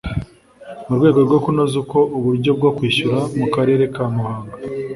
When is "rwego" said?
0.97-1.19